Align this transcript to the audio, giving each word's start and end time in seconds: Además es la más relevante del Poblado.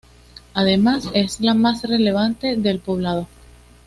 Además 0.55 1.09
es 1.13 1.41
la 1.41 1.53
más 1.53 1.83
relevante 1.83 2.57
del 2.57 2.79
Poblado. 2.79 3.27